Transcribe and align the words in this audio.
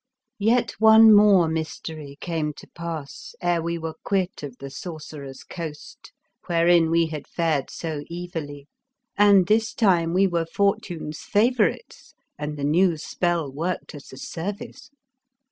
Yet 0.39 0.71
one 0.79 1.13
more 1.13 1.47
mystery 1.47 2.17
came 2.19 2.53
to 2.53 2.65
pass 2.69 3.35
ere 3.39 3.61
we 3.61 3.77
were 3.77 3.93
quit 4.03 4.41
of 4.41 4.57
the 4.57 4.71
Sorcerer's 4.71 5.43
coast 5.43 6.11
wherein 6.47 6.89
we 6.89 7.05
had 7.05 7.27
fared 7.27 7.69
so 7.69 8.03
evilly, 8.09 8.67
and 9.15 9.45
this 9.45 9.75
time 9.75 10.11
we 10.15 10.25
were 10.25 10.47
fortune's 10.47 11.19
favourites 11.19 12.15
and 12.35 12.57
the 12.57 12.63
new 12.63 12.97
spell 12.97 13.51
worked 13.51 13.93
us 13.93 14.11
a 14.11 14.17
service. 14.17 14.89